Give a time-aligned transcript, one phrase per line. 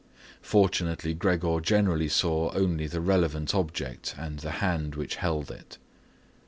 [0.41, 5.77] Fortunately Gregor generally saw only the relevant object and the hand which held it.